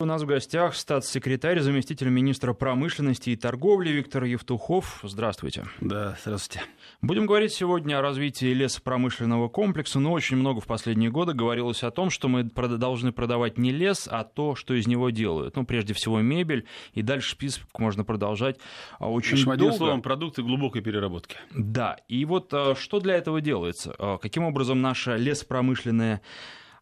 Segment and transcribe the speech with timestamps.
[0.00, 5.00] У нас в гостях статс-секретарь, заместитель министра промышленности и торговли Виктор Евтухов.
[5.02, 5.64] Здравствуйте.
[5.80, 6.64] Да, здравствуйте.
[7.02, 11.90] Будем говорить сегодня о развитии лесопромышленного комплекса, но очень много в последние годы говорилось о
[11.90, 15.56] том, что мы должны продавать не лес, а то, что из него делают.
[15.56, 18.60] Ну, прежде всего, мебель, и дальше список можно продолжать
[19.00, 19.64] а, очень общем, долго.
[19.64, 21.38] Одним словом, продукты глубокой переработки.
[21.52, 23.96] Да, и вот а, что для этого делается?
[23.98, 26.20] А, каким образом наша лесопромышленная а,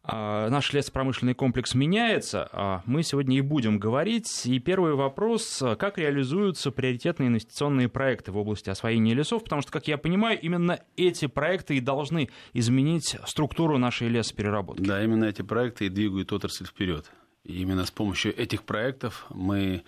[0.07, 4.45] наш лесопромышленный комплекс меняется, а мы сегодня и будем говорить.
[4.45, 9.87] И первый вопрос, как реализуются приоритетные инвестиционные проекты в области освоения лесов, потому что, как
[9.87, 14.83] я понимаю, именно эти проекты и должны изменить структуру нашей лесопереработки.
[14.83, 17.11] Да, именно эти проекты и двигают отрасль вперед.
[17.43, 19.83] И именно с помощью этих проектов мы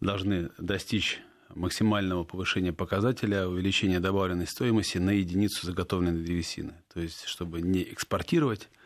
[0.00, 1.20] должны достичь
[1.54, 6.74] максимального повышения показателя, увеличения добавленной стоимости на единицу заготовленной древесины.
[6.92, 8.77] То есть, чтобы не экспортировать а,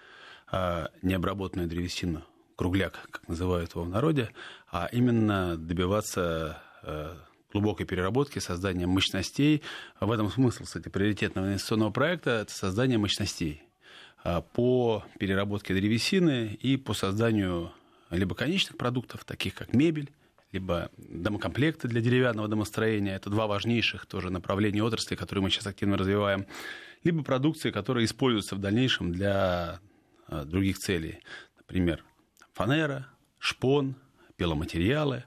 [1.02, 2.23] необработанную древесину,
[2.56, 4.30] кругляк, как называют его в народе,
[4.70, 7.16] а именно добиваться а,
[7.52, 9.63] глубокой переработки, создания мощностей.
[10.01, 13.63] В этом смысл, кстати, приоритетного инвестиционного проекта– это создание мощностей
[14.24, 17.73] а, по переработке древесины и по созданию
[18.10, 20.10] либо конечных продуктов, таких как мебель,
[20.52, 23.16] либо домокомплекты для деревянного домостроения.
[23.16, 26.46] Это два важнейших тоже направления отрасли, которые мы сейчас активно развиваем.
[27.04, 29.80] Либо продукции, которая используется в дальнейшем для
[30.45, 31.21] других целей.
[31.57, 32.05] Например,
[32.52, 33.97] фанера, шпон,
[34.37, 35.25] пиломатериалы,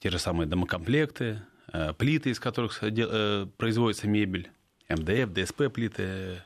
[0.00, 1.42] те же самые домокомплекты,
[1.72, 4.50] э, плиты, из которых э, производится мебель,
[4.88, 6.42] МДФ, ДСП плиты,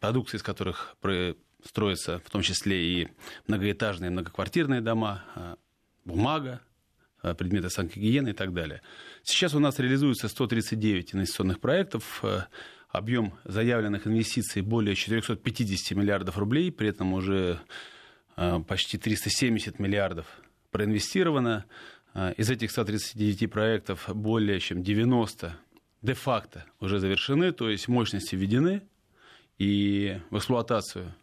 [0.00, 0.96] продукции, из которых
[1.62, 3.08] строятся в том числе и
[3.46, 5.22] многоэтажные, многоквартирные дома,
[6.04, 6.62] бумага,
[7.20, 8.80] предметы санкогиены и так далее.
[9.22, 12.24] Сейчас у нас реализуется 139 инвестиционных проектов,
[12.92, 17.58] объем заявленных инвестиций более 450 миллиардов рублей, при этом уже
[18.36, 20.26] а, почти 370 миллиардов
[20.70, 21.64] проинвестировано.
[22.14, 25.56] А, из этих 139 проектов более чем 90
[26.02, 28.82] де-факто уже завершены, то есть мощности введены,
[29.58, 31.14] и в эксплуатацию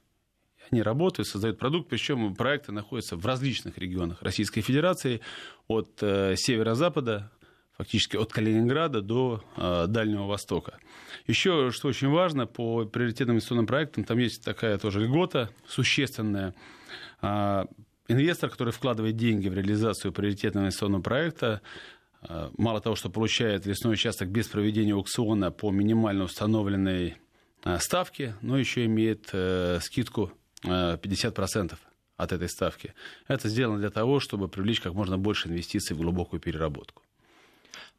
[0.72, 5.22] они работают, создают продукт, причем проекты находятся в различных регионах Российской Федерации,
[5.68, 7.32] от э, северо-запада
[7.80, 10.80] фактически от Калининграда до э, Дальнего Востока.
[11.28, 16.54] Еще, что очень важно, по приоритетным инвестиционным проектам, там есть такая тоже льгота существенная.
[17.22, 17.64] Э,
[18.10, 21.62] инвестор, который вкладывает деньги в реализацию приоритетного инвестиционного проекта,
[22.28, 27.16] э, мало того, что получает лесной участок без проведения аукциона по минимально установленной
[27.64, 29.28] э, ставке, но еще имеет
[29.82, 30.34] скидку
[30.66, 31.78] э, 50%
[32.18, 32.94] от этой ставки.
[33.30, 37.04] Это сделано для того, чтобы привлечь как можно больше инвестиций в глубокую переработку.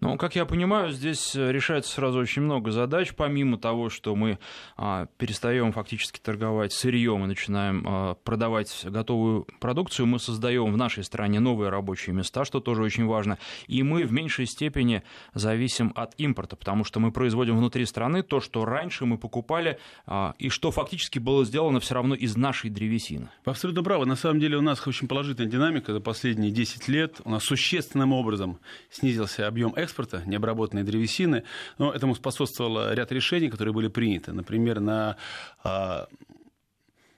[0.01, 4.39] Ну, как я понимаю, здесь э, решается сразу очень много задач, помимо того, что мы
[4.79, 11.05] а, перестаем фактически торговать сырьем и начинаем а, продавать готовую продукцию, мы создаем в нашей
[11.05, 15.03] стране новые рабочие места, что тоже очень важно, и мы в меньшей степени
[15.35, 20.35] зависим от импорта, потому что мы производим внутри страны то, что раньше мы покупали, а,
[20.39, 23.29] и что фактически было сделано все равно из нашей древесины.
[23.45, 24.07] Вы абсолютно правы.
[24.07, 27.21] На самом деле у нас очень положительная динамика за последние 10 лет.
[27.25, 28.61] У нас существенным образом
[28.91, 31.43] снизился объем экспорта экспорта необработанной древесины.
[31.79, 34.33] Но этому способствовало ряд решений, которые были приняты.
[34.33, 35.17] Например, на
[35.65, 36.07] а,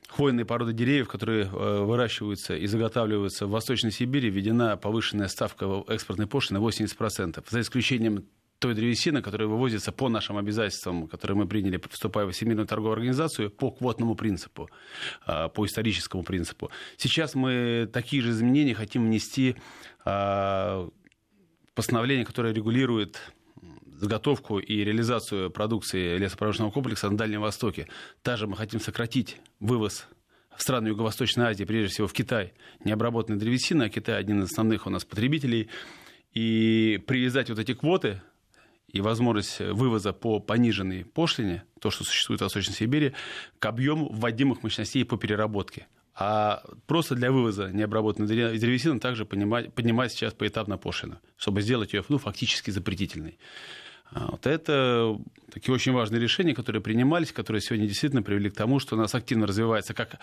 [0.09, 6.27] хвойные породы деревьев, которые э, выращиваются и заготавливаются в Восточной Сибири, введена повышенная ставка экспортной
[6.27, 8.25] пошлины 80%, за исключением
[8.59, 13.51] той древесины, которая вывозится по нашим обязательствам, которые мы приняли, вступая в Всемирную торговую организацию,
[13.51, 14.69] по квотному принципу,
[15.27, 16.71] а, по историческому принципу.
[16.97, 19.57] Сейчас мы такие же изменения хотим внести
[20.05, 20.89] а,
[21.75, 23.19] постановление, которое регулирует
[24.03, 27.87] заготовку и реализацию продукции лесопромышленного комплекса на Дальнем Востоке.
[28.23, 30.09] Также мы хотим сократить вывоз
[30.57, 32.53] в страны Юго-Восточной Азии, прежде всего в Китай,
[32.85, 35.71] необработанной древесины, а Китай один из основных у нас потребителей,
[36.35, 38.21] и привязать вот эти квоты
[38.89, 43.15] и возможность вывоза по пониженной пошлине, то, что существует в Восточной Сибири,
[43.59, 45.87] к объему вводимых мощностей по переработке.
[46.15, 52.05] А просто для вывоза необработанной древесины также поднимать, поднимать сейчас поэтапно пошлину, чтобы сделать ее
[52.09, 53.39] ну, фактически запретительной.
[54.15, 55.19] А вот это
[55.51, 59.15] такие очень важные решения, которые принимались, которые сегодня действительно привели к тому, что у нас
[59.15, 60.19] активно развивается как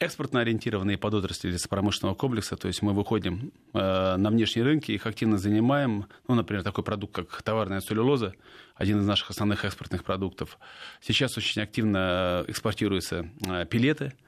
[0.00, 5.38] экспортно ориентированные подотрасли лесопромышленного комплекса, то есть мы выходим э, на внешние рынки, их активно
[5.38, 8.34] занимаем, ну, например, такой продукт, как товарная целлюлоза,
[8.74, 10.58] один из наших основных экспортных продуктов.
[11.00, 14.14] Сейчас очень активно экспортируются э, пилеты–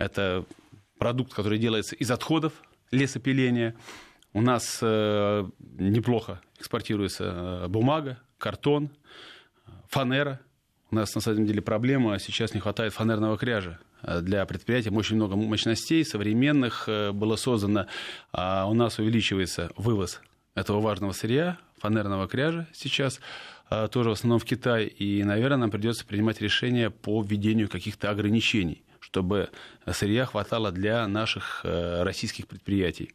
[0.00, 0.46] это
[0.98, 2.54] продукт, который делается из отходов
[2.90, 3.76] лесопиления.
[4.32, 5.48] У нас э,
[5.78, 7.24] неплохо экспортируется
[7.64, 8.90] э, бумага, картон,
[9.88, 10.40] фанера.
[10.90, 13.78] У нас на самом деле проблема, сейчас не хватает фанерного кряжа.
[14.22, 14.90] для предприятия.
[14.90, 17.86] Очень много мощностей современных было создано.
[18.32, 20.20] А у нас увеличивается вывоз
[20.54, 23.20] этого важного сырья, фанерного кряжа сейчас,
[23.92, 24.86] тоже в основном в Китай.
[24.86, 29.50] И, наверное, нам придется принимать решение по введению каких-то ограничений чтобы
[29.90, 33.10] сырья хватало для наших российских предприятий.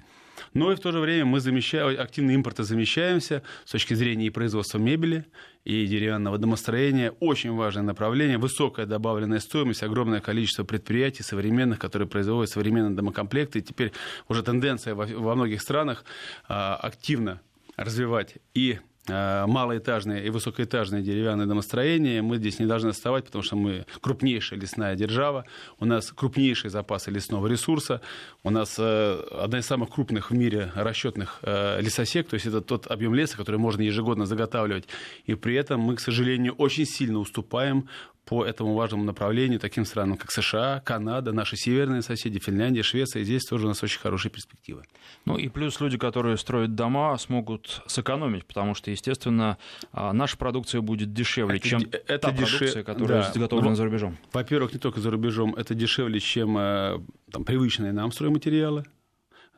[0.54, 4.78] Но и в то же время мы замещаем, активно импортозамещаемся с точки зрения и производства
[4.78, 5.26] мебели,
[5.64, 7.12] и деревянного домостроения.
[7.20, 13.60] Очень важное направление, высокая добавленная стоимость, огромное количество предприятий современных, которые производят современные домокомплекты.
[13.60, 13.92] И теперь
[14.28, 16.06] уже тенденция во, во многих странах
[16.48, 17.42] а, активно
[17.78, 22.22] развивать и Э, малоэтажные и высокоэтажные деревянные домостроения.
[22.22, 25.46] Мы здесь не должны отставать, потому что мы крупнейшая лесная держава,
[25.80, 28.02] у нас крупнейшие запасы лесного ресурса,
[28.44, 32.62] у нас э, одна из самых крупных в мире расчетных э, лесосек, то есть это
[32.62, 34.88] тот объем леса, который можно ежегодно заготавливать.
[35.26, 37.88] И при этом мы, к сожалению, очень сильно уступаем
[38.26, 43.22] по этому важному направлению таким странам, как США, Канада, наши северные соседи, Финляндия, Швеция.
[43.22, 44.84] И здесь тоже у нас очень хорошие перспективы.
[45.26, 49.58] Ну и плюс люди, которые строят дома, смогут сэкономить, потому что, естественно,
[49.92, 52.60] а, наша продукция будет дешевле, это, чем это та дешев...
[52.60, 53.32] продукция, которая да.
[53.32, 54.18] изготовлена ну, за рубежом.
[54.34, 57.00] Во-первых, не только за рубежом, это дешевле, чем э,
[57.32, 58.86] там, привычные нам стройматериалы.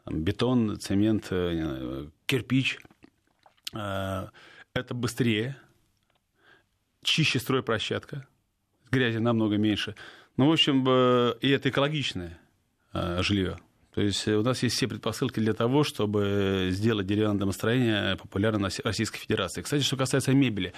[0.04, 2.80] Там, бетон, цемент, э, кирпич.
[3.74, 4.28] Э,
[4.74, 5.56] это быстрее,
[7.02, 8.28] чище стройплощадка
[8.92, 9.96] грязи намного меньше.
[10.38, 12.40] Ну, в общем, э, и это экологичное
[12.94, 13.58] э, жилье.
[13.94, 18.70] То есть у нас есть все предпосылки для того, чтобы сделать деревянное домостроение популярным на
[18.84, 19.64] Российской Федерации.
[19.64, 20.74] Кстати, что касается мебели,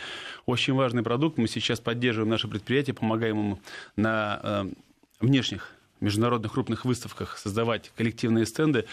[0.45, 1.37] очень важный продукт.
[1.37, 3.59] Мы сейчас поддерживаем наше предприятие, помогаем ему
[3.97, 4.65] на э,
[5.19, 8.85] внешних международных крупных выставках создавать коллективные стенды.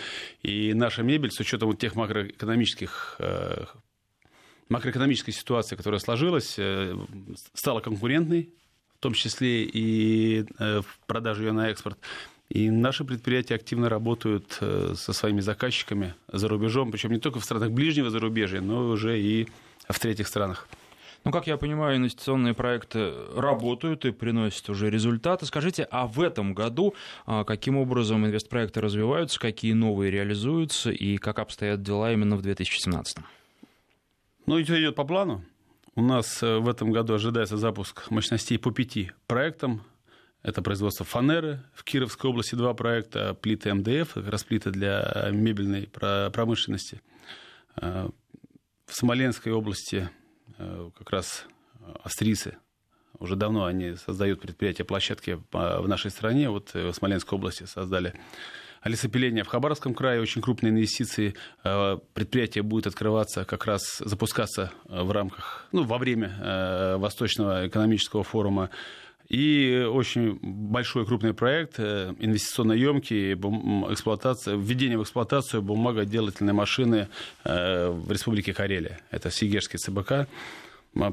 [0.43, 3.21] И наша мебель, с учетом тех макроэкономических
[4.69, 6.59] макроэкономической ситуации, которая сложилась,
[7.55, 8.51] стала конкурентной
[8.97, 11.99] в том числе и э, в продаже ее на экспорт.
[12.49, 17.45] И наши предприятия активно работают э, со своими заказчиками за рубежом, причем не только в
[17.45, 19.49] странах ближнего зарубежья, но уже и
[19.89, 20.69] в третьих странах.
[21.25, 25.45] Ну, как я понимаю, инвестиционные проекты работают и приносят уже результаты.
[25.45, 26.95] Скажите, а в этом году
[27.27, 33.19] а, каким образом инвестпроекты развиваются, какие новые реализуются и как обстоят дела именно в 2017?
[34.47, 35.43] Ну, все идет по плану.
[35.97, 39.83] У нас э, в этом году ожидается запуск мощностей по пяти проектам.
[40.43, 45.89] Это производство фанеры в Кировской области, два проекта, плиты МДФ, как раз плиты для мебельной
[45.89, 47.01] промышленности.
[47.77, 48.11] Э,
[48.85, 50.11] в Смоленской области
[50.59, 51.47] э, как раз
[52.03, 52.59] австрийцы
[53.19, 56.51] уже давно они создают предприятия, площадки в нашей стране.
[56.51, 58.13] Вот в Смоленской области создали
[58.85, 61.35] лесопиления в Хабаровском крае, очень крупные инвестиции.
[61.65, 67.69] Э, предприятие будет открываться, как раз запускаться э, в рамках, ну, во время э, Восточного
[67.69, 68.71] экономического форума.
[69.29, 77.09] И очень большой крупный проект, инвестиционно емкий, эксплуатация, введение в эксплуатацию бумагоделательной машины
[77.43, 79.01] в Республике Карелия.
[79.11, 80.29] Это Сигерский ЦБК.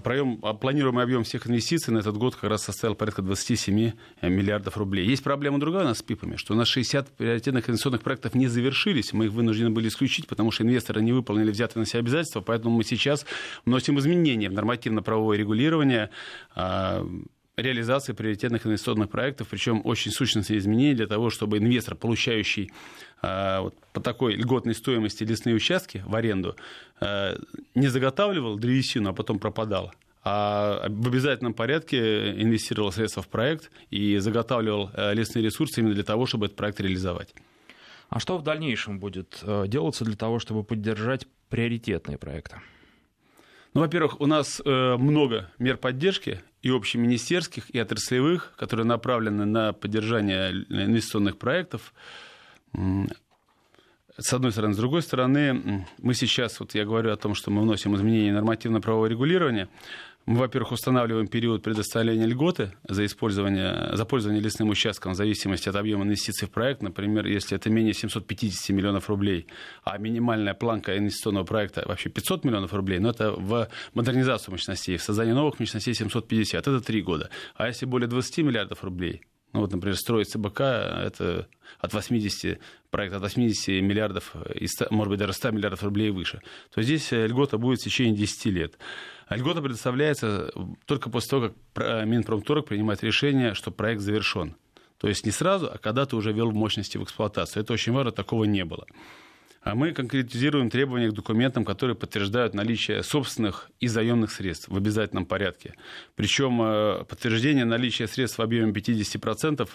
[0.03, 3.91] Проем, а планируемый объем всех инвестиций на этот год как раз составил порядка 27
[4.21, 5.06] э, миллиардов рублей.
[5.06, 8.47] Есть проблема другая у нас с ПИПами, что у нас 60 приоритетных инвестиционных проектов не
[8.47, 9.12] завершились.
[9.12, 12.39] Мы их вынуждены были исключить, потому что инвесторы не выполнили взятые на себя обязательства.
[12.39, 13.25] Поэтому мы сейчас
[13.65, 16.09] вносим изменения в нормативно-правовое регулирование
[16.56, 17.06] а,
[17.55, 22.71] реализации приоритетных инвестиционных проектов, причем очень сущностные изменения для того, чтобы инвестор, получающий
[23.21, 26.55] э, вот, по такой льготной стоимости лесные участки в аренду,
[27.00, 27.36] э,
[27.75, 29.93] не заготавливал древесину, а потом пропадал,
[30.24, 36.03] а в обязательном порядке инвестировал средства в проект и заготавливал э, лесные ресурсы именно для
[36.03, 37.33] того, чтобы этот проект реализовать.
[38.10, 42.57] А что в дальнейшем будет делаться для того, чтобы поддержать приоритетные проекты?
[43.74, 49.74] Ну, во-первых, у нас э, много мер поддержки и общеминистерских, и отраслевых, которые направлены на
[49.74, 51.93] поддержание инвестиционных проектов.
[54.17, 54.74] С одной стороны.
[54.74, 59.08] С другой стороны, мы сейчас, вот я говорю о том, что мы вносим изменения нормативно-правового
[59.08, 59.67] регулирования.
[60.25, 65.75] Мы, во-первых, устанавливаем период предоставления льготы за, использование, за пользование лесным участком в зависимости от
[65.75, 66.82] объема инвестиций в проект.
[66.82, 69.48] Например, если это менее 750 миллионов рублей,
[69.84, 75.03] а минимальная планка инвестиционного проекта вообще 500 миллионов рублей, но это в модернизацию мощностей, в
[75.03, 77.30] создание новых мощностей 750, это 3 года.
[77.56, 81.48] А если более 20 миллиардов рублей, ну вот, например, строить ЦБК, это
[81.79, 84.36] от 80, проект от 80 миллиардов,
[84.89, 86.41] может быть, даже 100 миллиардов рублей выше,
[86.74, 88.77] то здесь льгота будет в течение 10 лет.
[89.27, 90.51] А льгота предоставляется
[90.86, 94.55] только после того, как Минпромторг принимает решение, что проект завершен.
[94.98, 97.62] То есть не сразу, а когда ты уже ввел мощности в эксплуатацию.
[97.63, 98.86] Это очень важно, такого не было.
[99.63, 105.25] А мы конкретизируем требования к документам, которые подтверждают наличие собственных и заемных средств в обязательном
[105.25, 105.74] порядке.
[106.15, 109.70] Причем э, подтверждение наличия средств в объеме 50%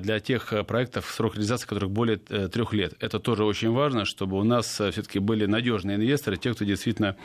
[0.00, 2.92] для тех проектов, срок реализации которых более трех лет.
[3.00, 7.16] Это тоже очень важно, чтобы у нас все-таки были надежные инвесторы, те, кто действительно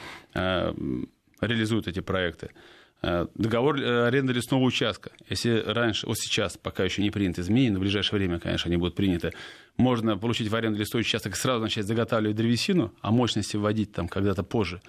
[1.42, 2.52] реализует эти проекты.
[3.02, 5.12] Договор аренды лесного участка.
[5.30, 8.78] Если раньше, вот сейчас, пока еще не приняты изменения, но в ближайшее время, конечно, они
[8.78, 9.34] будут приняты,
[9.78, 14.08] можно получить в аренду лесной участок и сразу начать заготавливать древесину, а мощности вводить там
[14.08, 14.82] когда-то позже.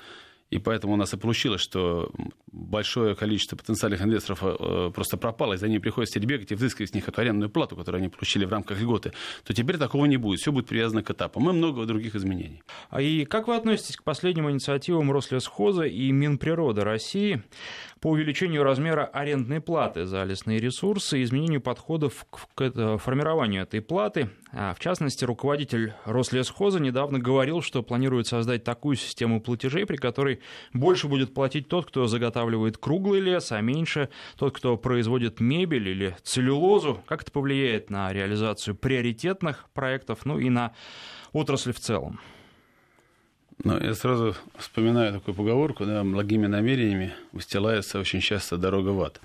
[0.50, 2.11] И поэтому у нас и получилось, что
[2.52, 6.95] большое количество потенциальных инвесторов э, просто пропало, и за ними приходится бегать и взыскивать с
[6.95, 9.12] них эту арендную плату, которую они получили в рамках льготы,
[9.45, 10.40] то теперь такого не будет.
[10.40, 11.50] Все будет привязано к этапам.
[11.50, 12.62] И много других изменений.
[12.90, 17.43] А и как вы относитесь к последним инициативам Рослесхоза и Минприроды России
[18.00, 24.31] по увеличению размера арендной платы за лесные ресурсы и изменению подходов к формированию этой платы.
[24.52, 30.40] А, в частности, руководитель Рослесхоза недавно говорил, что планирует создать такую систему платежей, при которой
[30.73, 36.17] больше будет платить тот, кто заготавливает круглый лес, а меньше тот, кто производит мебель или
[36.23, 37.02] целлюлозу.
[37.07, 40.73] Как это повлияет на реализацию приоритетных проектов, ну и на
[41.33, 42.21] отрасль в целом?
[43.65, 49.21] Ну, я сразу вспоминаю такую поговорку, да, благими намерениями устилается очень часто дорога в ад.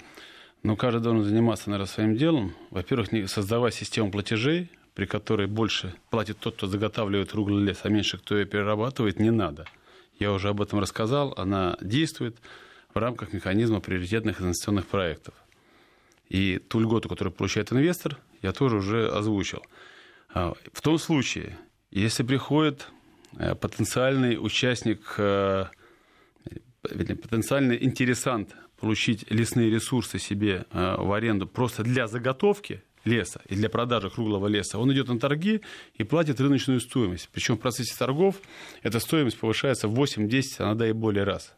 [0.64, 2.56] Но каждый должен заниматься, наверное, своим делом.
[2.72, 7.90] Во-первых, не создавать систему платежей, при которой больше платит тот, кто заготавливает круглый лес, а
[7.90, 9.66] меньше кто ее перерабатывает, не надо.
[10.18, 11.34] Я уже об этом рассказал.
[11.38, 12.38] Она действует
[12.94, 15.36] в рамках механизма приоритетных инвестиционных проектов.
[16.30, 19.62] И ту льготу, которую получает инвестор, я тоже уже озвучил.
[20.34, 21.58] А, в том случае,
[21.92, 22.88] если приходит
[23.60, 25.66] потенциальный участник, э,
[26.82, 33.70] потенциальный интересант получить лесные ресурсы себе э, в аренду просто для заготовки леса и для
[33.70, 35.62] продажи круглого леса, он идет на торги
[35.96, 37.30] и платит рыночную стоимость.
[37.32, 38.42] Причем в процессе торгов
[38.82, 41.54] эта стоимость повышается в 8-10, а иногда и более раз.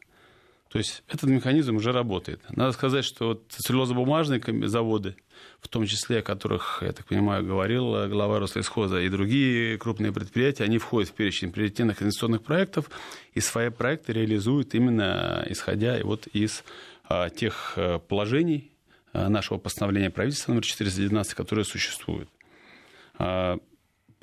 [0.69, 2.41] То есть этот механизм уже работает.
[2.49, 5.15] Надо сказать, что вот целлюлозобумажные заводы,
[5.61, 10.63] в том числе о которых, я так понимаю, говорил глава Рослесхоза, и другие крупные предприятия,
[10.63, 12.89] они входят в перечень приоритетных инвестиционных проектов,
[13.33, 16.63] и свои проекты реализуют именно исходя вот из
[17.07, 18.71] а, тех положений
[19.13, 22.29] нашего постановления правительства номер 419, которые существуют.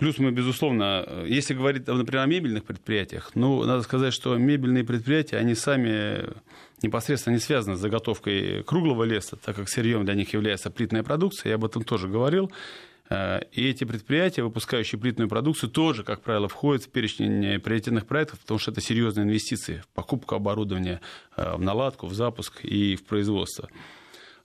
[0.03, 5.37] Плюс мы, безусловно, если говорить, например, о мебельных предприятиях, ну, надо сказать, что мебельные предприятия,
[5.37, 6.25] они сами
[6.83, 11.51] непосредственно не связаны с заготовкой круглого леса, так как сырьем для них является плитная продукция,
[11.51, 12.51] я об этом тоже говорил.
[13.11, 18.41] Э, и эти предприятия, выпускающие плитную продукцию, тоже, как правило, входят в перечень приоритетных проектов,
[18.41, 21.01] потому что это серьезные инвестиции в покупку оборудования,
[21.37, 23.69] э, в наладку, в запуск и в производство.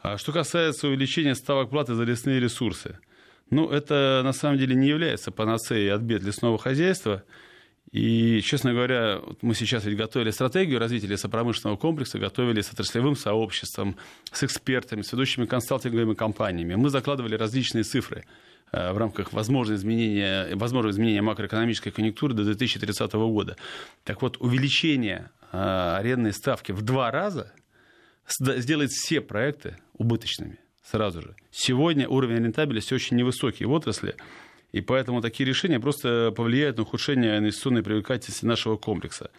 [0.03, 2.99] А что касается увеличения ставок платы за лесные ресурсы–
[3.49, 7.23] ну, это на самом деле не является панацеей от бед лесного хозяйства.
[7.91, 13.95] И, честно говоря, мы сейчас ведь готовили стратегию развития лесопромышленного комплекса, готовили с отраслевым сообществом,
[14.31, 16.75] с экспертами, с ведущими консалтинговыми компаниями.
[16.75, 18.25] Мы закладывали различные цифры
[18.73, 23.55] э, в рамках возможного изменения, возможного изменения макроэкономической конъюнктуры до 2030 года.
[24.03, 25.57] Так вот, увеличение э,
[25.97, 27.53] арендной ставки в два раза
[28.27, 31.35] сделает все проекты убыточными сразу же.
[31.51, 34.15] Сегодня уровень рентабельности очень невысокий в отрасли,
[34.71, 39.31] и поэтому такие решения просто повлияют на ухудшение инвестиционной привлекательности нашего комплекса.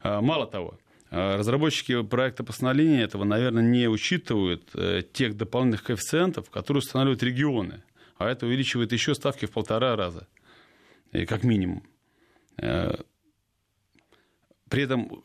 [0.00, 0.78] А, мало того,
[1.10, 7.82] а, разработчики проекта постановления этого, наверное, не учитывают э, тех дополнительных коэффициентов, которые устанавливают регионы,
[8.16, 10.26] а это увеличивает еще ставки в полтора раза,
[11.12, 11.82] как минимум.
[12.56, 12.94] Э,
[14.68, 15.22] при этом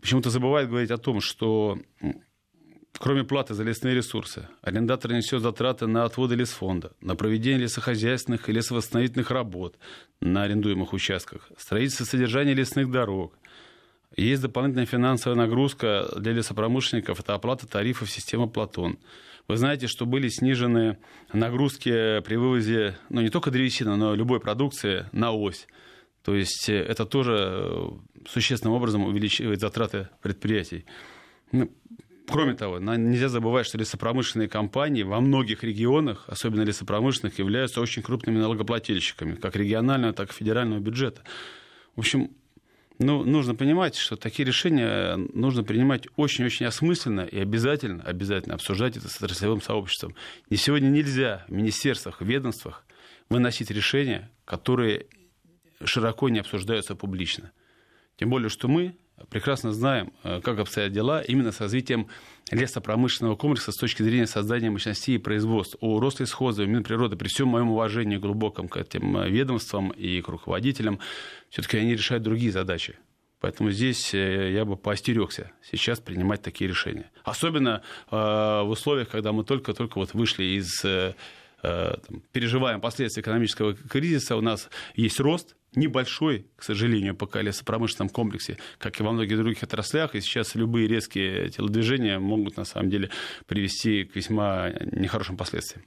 [0.00, 1.78] почему-то забывают говорить о том, что
[3.02, 8.52] Кроме платы за лесные ресурсы, арендатор несет затраты на отводы лесфонда, на проведение лесохозяйственных и
[8.52, 9.74] лесовосстановительных работ
[10.20, 13.36] на арендуемых участках, строительство и содержание лесных дорог.
[14.16, 19.00] Есть дополнительная финансовая нагрузка для лесопромышленников, это оплата тарифов системы Платон.
[19.48, 20.98] Вы знаете, что были снижены
[21.32, 25.66] нагрузки при вывозе, ну, не только древесины, но и любой продукции на ось.
[26.22, 27.88] То есть э, это тоже э,
[28.28, 30.84] существенным образом увеличивает затраты предприятий.
[32.32, 38.38] Кроме того, нельзя забывать, что лесопромышленные компании во многих регионах, особенно лесопромышленных, являются очень крупными
[38.38, 41.22] налогоплательщиками, как регионального, так и федерального бюджета.
[41.94, 42.30] В общем,
[42.98, 49.08] ну, нужно понимать, что такие решения нужно принимать очень-очень осмысленно и обязательно, обязательно обсуждать это
[49.08, 50.14] с отраслевым сообществом.
[50.48, 52.86] И сегодня нельзя в министерствах, ведомствах
[53.28, 55.06] выносить решения, которые
[55.84, 57.52] широко не обсуждаются публично.
[58.16, 58.96] Тем более, что мы,
[59.28, 62.08] прекрасно знаем, э, как обстоят дела именно с развитием
[62.50, 65.76] лесопромышленного комплекса с точки зрения создания мощностей и производств.
[65.80, 70.28] У Рослесхоза, у Минприроды, при всем моем уважении глубоком к этим э, ведомствам и к
[70.28, 70.98] руководителям,
[71.50, 72.98] все-таки они решают другие задачи.
[73.40, 77.10] Поэтому здесь э, я бы поостерегся сейчас принимать такие решения.
[77.24, 80.84] Особенно в условиях, когда мы только-только вот вышли из
[82.32, 89.00] переживаем последствия экономического кризиса, у нас есть рост, небольшой, к сожалению, пока лесопромышленном комплексе, как
[89.00, 93.10] и во многих других отраслях, и сейчас любые резкие телодвижения могут на самом деле
[93.46, 95.84] привести к весьма нехорошим последствиям.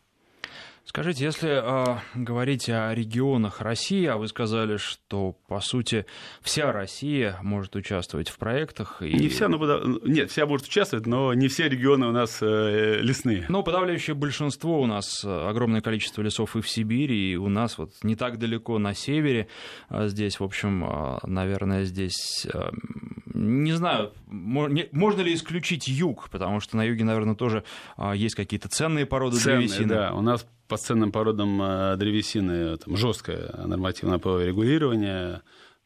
[0.85, 6.05] Скажите, если э, говорить о регионах России, а вы сказали, что, по сути,
[6.41, 9.01] вся Россия может участвовать в проектах.
[9.01, 9.13] И...
[9.13, 9.57] Не вся, но...
[10.03, 13.45] Нет, вся может участвовать, но не все регионы у нас э, лесные.
[13.49, 17.79] Ну, подавляющее большинство у нас, э, огромное количество лесов и в Сибири, и у нас
[17.79, 19.47] вот не так далеко на севере.
[19.89, 22.45] А здесь, в общем, э, наверное, здесь...
[22.53, 22.69] Э,
[23.33, 27.65] не знаю, можно ли исключить юг, потому что на юге, наверное, тоже
[28.13, 29.89] есть какие-то ценные породы ценные, древесины.
[29.89, 35.41] Да, у нас по ценным породам э, древесины там, жесткое нормативное правовое регулирование,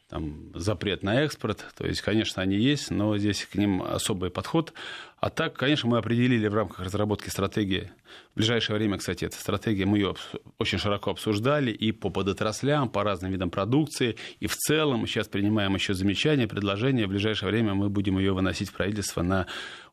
[0.09, 1.65] там, запрет на экспорт.
[1.77, 4.73] То есть, конечно, они есть, но здесь к ним особый подход.
[5.19, 7.91] А так, конечно, мы определили в рамках разработки стратегии.
[8.33, 10.15] В ближайшее время, кстати, эта стратегия, мы ее
[10.57, 14.15] очень широко обсуждали и по подотраслям, по разным видам продукции.
[14.39, 17.05] И в целом сейчас принимаем еще замечания, предложения.
[17.05, 19.45] В ближайшее время мы будем ее выносить в правительство на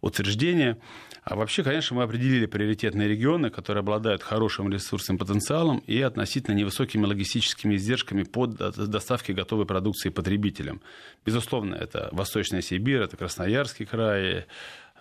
[0.07, 0.79] утверждение.
[1.23, 7.05] А вообще, конечно, мы определили приоритетные регионы, которые обладают хорошим ресурсным потенциалом и относительно невысокими
[7.05, 10.81] логистическими издержками по доставке готовой продукции потребителям.
[11.25, 14.47] Безусловно, это Восточная Сибирь, это Красноярский край,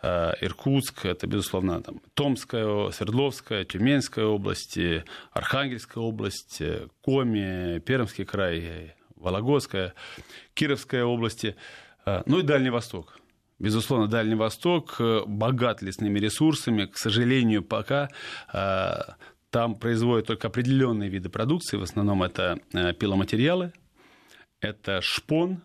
[0.02, 6.60] э, Иркутск, это, безусловно, там, Томская, Свердловская, Тюменская области, Архангельская область,
[7.02, 9.94] Коми, Пермский край, Вологодская,
[10.56, 11.56] Кировская области,
[12.06, 13.20] э, ну и Дальний Восток.
[13.58, 16.86] Безусловно, Дальний Восток э, богат лесными ресурсами.
[16.86, 18.10] К сожалению, пока
[18.54, 18.96] э,
[19.50, 21.78] там производят только определенные виды продукции.
[21.78, 23.72] В основном это э, пиломатериалы,
[24.60, 25.62] это шпон,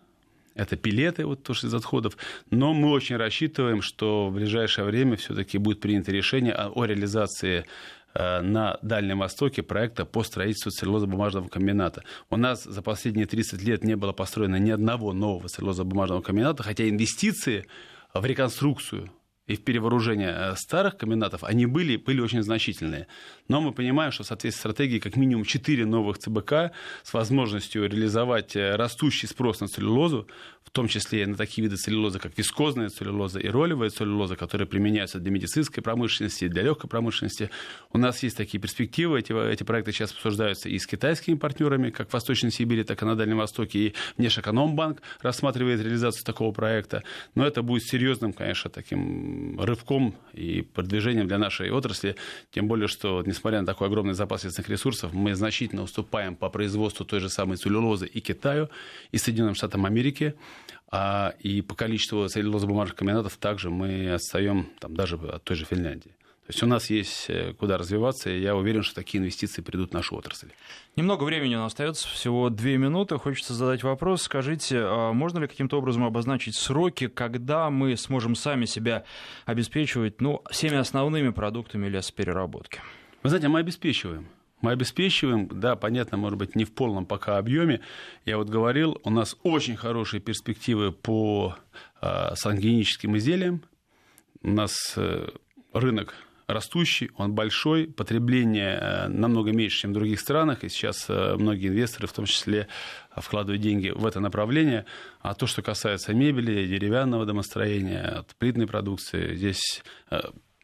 [0.54, 2.16] это пилеты, вот тоже из отходов.
[2.50, 7.64] Но мы очень рассчитываем, что в ближайшее время все-таки будет принято решение о реализации
[8.14, 12.02] на Дальнем Востоке проекта по строительству целлюлозно-бумажного комбината.
[12.28, 16.88] У нас за последние 30 лет не было построено ни одного нового целлюлозно-бумажного комбината, хотя
[16.88, 17.66] инвестиции
[18.12, 19.10] в реконструкцию
[19.50, 23.08] и в перевооружение э, старых комбинатов, они были, были очень значительные.
[23.48, 27.88] Но мы понимаем, что в соответствии с стратегией как минимум 4 новых ЦБК с возможностью
[27.88, 30.28] реализовать э, растущий спрос на целлюлозу,
[30.62, 35.18] в том числе на такие виды целлюлозы, как вискозная целлюлоза и ролевая целлюлоза, которые применяются
[35.18, 37.50] для медицинской промышленности, для легкой промышленности.
[37.92, 39.18] У нас есть такие перспективы.
[39.18, 43.04] Эти, эти проекты сейчас обсуждаются и с китайскими партнерами, как в Восточной Сибири, так и
[43.04, 43.78] на Дальнем Востоке.
[43.80, 47.02] И Внешэкономбанк рассматривает реализацию такого проекта.
[47.34, 52.16] Но это будет серьезным, конечно, таким рывком и продвижением для нашей отрасли.
[52.50, 57.04] Тем более, что, несмотря на такой огромный запас лесных ресурсов, мы значительно уступаем по производству
[57.04, 58.68] той же самой целлюлозы и Китаю,
[59.12, 60.34] и Соединенным Штатам Америки.
[60.92, 66.14] А, и по количеству целлюлозно-бумажных комбинатов также мы отстаем там, даже от той же Финляндии.
[66.50, 69.90] То есть у нас есть э, куда развиваться, и я уверен, что такие инвестиции придут
[69.90, 70.48] в нашу отрасль.
[70.96, 73.18] Немного времени у нас остается, всего две минуты.
[73.18, 74.22] Хочется задать вопрос.
[74.22, 79.04] Скажите, а можно ли каким-то образом обозначить сроки, когда мы сможем сами себя
[79.46, 82.80] обеспечивать ну, всеми основными продуктами лесопереработки?
[83.22, 84.26] Вы знаете, мы обеспечиваем.
[84.60, 87.80] Мы обеспечиваем, да, понятно, может быть, не в полном пока объеме.
[88.24, 91.54] Я вот говорил, у нас очень хорошие перспективы по
[92.02, 93.62] э, сангеническим изделиям.
[94.42, 95.28] У нас э,
[95.72, 96.16] рынок
[96.52, 101.68] растущий, он большой, потребление э, намного меньше, чем в других странах, и сейчас э, многие
[101.68, 102.68] инвесторы, в том числе,
[103.16, 104.84] вкладывают деньги в это направление.
[105.20, 110.20] А то, что касается мебели, деревянного домостроения, плитной продукции, здесь э,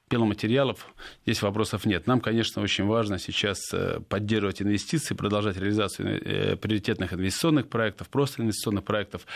[0.09, 0.87] пиломатериалов,
[1.25, 2.07] здесь вопросов нет.
[2.07, 8.43] Нам, конечно, очень важно сейчас э, поддерживать инвестиции, продолжать реализацию э, приоритетных инвестиционных проектов, просто
[8.43, 9.27] инвестиционных проектов,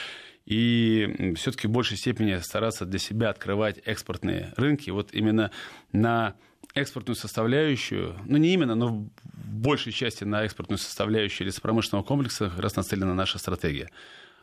[0.47, 4.91] и все-таки в большей степени стараться для себя открывать экспортные рынки.
[4.91, 5.51] Вот именно
[5.93, 6.35] на
[6.75, 12.61] экспортную составляющую, ну не именно, но в большей части на экспортную составляющую лесопромышленного комплекса как
[12.61, 13.91] раз нацелена наша стратегия.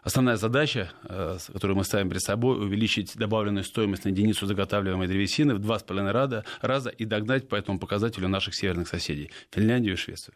[0.08, 5.54] Основная задача, э, которую мы ставим перед собой, увеличить добавленную стоимость на единицу заготавливаемой древесины
[5.54, 6.13] в два с половиной
[6.62, 10.34] раза и догнать по этому показателю наших северных соседей– Финляндию и Швецию.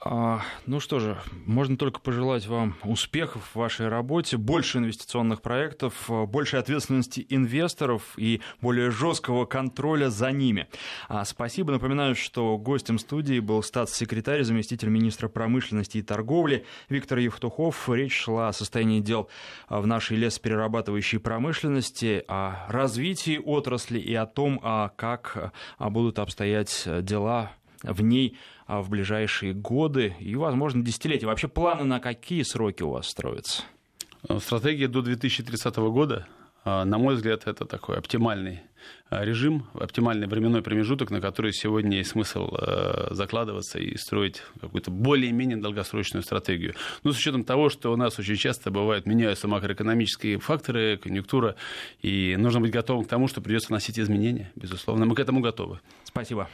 [0.00, 6.08] А, ну что же, можно только пожелать вам успехов в вашей работе, больше инвестиционных проектов,
[6.08, 10.66] больше ответственности инвесторов и более жесткого контроля за ними.
[11.08, 11.72] А, спасибо.
[11.72, 17.88] Напоминаю, что гостем студии был статс-секретарь, заместитель министра промышленности и торговли Виктор Евтухов.
[17.88, 19.28] Речь шла о состоянии дел
[19.68, 24.58] в нашей лесоперерабатывающей промышленности, о развитии отрасли и о том,
[24.96, 27.52] как будут обстоять дела
[27.84, 31.26] в ней а, в ближайшие годы и, возможно, десятилетия?
[31.26, 33.62] Вообще планы на какие сроки у вас строятся?
[34.40, 36.26] Стратегия до 2030 года
[36.64, 38.62] на мой взгляд, это такой оптимальный
[39.10, 42.50] режим, оптимальный временной промежуток, на который сегодня есть смысл
[43.10, 46.74] закладываться и строить какую-то более-менее долгосрочную стратегию.
[47.02, 51.54] Ну, с учетом того, что у нас очень часто бывает меняются макроэкономические факторы, конъюнктура,
[52.00, 55.04] и нужно быть готовым к тому, что придется вносить изменения, безусловно.
[55.04, 55.80] Мы к этому готовы.
[56.04, 56.48] Спасибо.